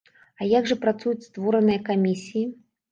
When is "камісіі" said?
1.93-2.45